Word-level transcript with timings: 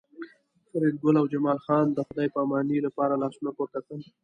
فریدګل 0.69 1.15
او 1.21 1.25
جمال 1.33 1.59
خان 1.65 1.85
د 1.93 1.99
خدای 2.07 2.27
پامانۍ 2.35 2.79
لپاره 2.87 3.19
لاسونه 3.21 3.49
پورته 3.57 3.79
کړل 3.85 4.01